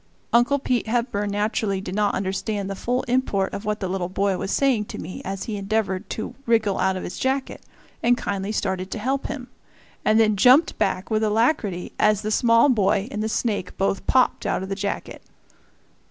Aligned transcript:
Uncle 0.33 0.57
Pete 0.57 0.87
Hepburn 0.87 1.29
naturally 1.29 1.79
did 1.79 1.93
not 1.93 2.15
understand 2.15 2.67
the 2.67 2.75
full 2.75 3.03
import 3.03 3.53
of 3.53 3.65
what 3.65 3.81
the 3.81 3.87
little 3.87 4.09
boy 4.09 4.35
was 4.35 4.49
saying 4.49 4.85
to 4.85 4.97
me 4.97 5.21
as 5.23 5.43
he 5.43 5.57
endeavored 5.57 6.09
to 6.09 6.33
wriggle 6.47 6.79
out 6.79 6.97
of 6.97 7.03
his 7.03 7.19
jacket, 7.19 7.61
and 8.01 8.17
kindly 8.17 8.51
started 8.51 8.89
to 8.89 8.97
help 8.97 9.27
him 9.27 9.47
and 10.03 10.19
then 10.19 10.35
jumped 10.35 10.75
back 10.79 11.11
with 11.11 11.21
alacrity 11.23 11.91
as 11.99 12.23
the 12.23 12.31
small 12.31 12.67
boy 12.67 13.09
and 13.11 13.21
the 13.21 13.29
snake 13.29 13.77
both 13.77 14.07
popped 14.07 14.43
out 14.47 14.63
of 14.63 14.69
the 14.69 14.73
jacket. 14.75 15.21